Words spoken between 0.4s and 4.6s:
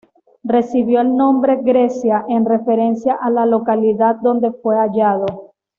Recibió el nombre "Grecia" en referencia a la localidad donde